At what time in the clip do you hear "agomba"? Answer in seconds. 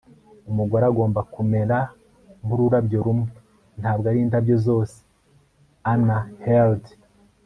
0.91-1.19